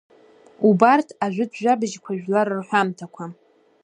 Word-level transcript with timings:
Убарҭ 0.67 1.07
ажәытә 1.25 1.55
жәабжькәа, 1.61 2.13
жәлар 2.19 2.47
рҳәамҭақәа. 2.59 3.25